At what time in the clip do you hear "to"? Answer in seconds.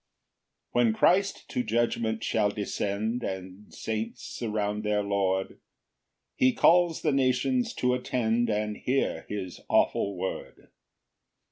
1.49-1.61, 7.75-7.93